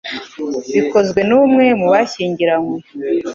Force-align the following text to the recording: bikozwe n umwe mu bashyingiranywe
bikozwe 0.75 1.19
n 1.29 1.31
umwe 1.41 1.65
mu 1.79 1.87
bashyingiranywe 1.93 2.77